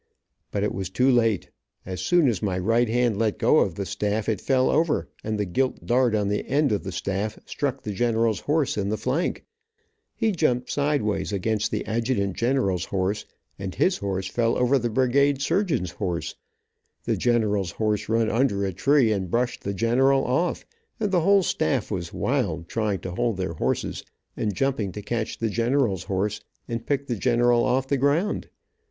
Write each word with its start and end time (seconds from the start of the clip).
But 0.49 0.63
it 0.63 0.73
was 0.73 0.89
too 0.89 1.11
late. 1.11 1.51
As 1.85 2.01
soon 2.01 2.27
as 2.27 2.41
my 2.41 2.57
right 2.57 2.89
hand 2.89 3.19
let 3.19 3.37
go 3.37 3.59
of 3.59 3.75
the 3.75 3.85
staff, 3.85 4.27
it 4.27 4.41
fell 4.41 4.67
over 4.71 5.07
and 5.23 5.37
the 5.37 5.45
gilt 5.45 5.85
dart 5.85 6.15
on 6.15 6.27
the 6.27 6.43
end 6.47 6.71
of 6.71 6.81
the 6.83 6.91
staff 6.91 7.37
struck 7.45 7.83
the 7.83 7.93
general's 7.93 8.39
horse 8.39 8.77
in 8.79 8.89
the 8.89 8.97
flank, 8.97 9.45
he 10.15 10.31
jumped 10.31 10.71
sideways 10.71 11.31
against 11.31 11.69
the 11.69 11.85
adjutant 11.85 12.35
general's 12.35 12.85
horse, 12.85 13.27
and 13.59 13.75
his 13.75 13.97
horse 13.97 14.25
fell 14.25 14.57
over 14.57 14.79
the 14.79 14.89
brigade 14.89 15.39
surgeon's 15.39 15.91
horse, 15.91 16.33
the 17.03 17.15
general's 17.15 17.69
horse 17.73 18.09
run 18.09 18.27
under 18.27 18.65
a 18.65 18.73
tree, 18.73 19.11
and 19.11 19.29
brushed 19.29 19.61
the 19.63 19.73
general 19.75 20.25
off, 20.25 20.65
and 20.99 21.11
the 21.11 21.21
whole 21.21 21.43
staff 21.43 21.91
was 21.91 22.11
wild 22.11 22.67
trying 22.67 22.97
to 22.99 23.11
hold 23.13 23.37
their 23.37 23.53
horses, 23.53 24.03
and 24.35 24.55
jumping 24.55 24.91
to 24.91 25.03
catch 25.03 25.37
the 25.37 25.49
general's 25.51 26.05
horse, 26.05 26.41
and 26.67 26.87
pick 26.87 27.05
the 27.05 27.15
general 27.15 27.63
off 27.63 27.87
the 27.87 27.97
ground. 27.97 28.49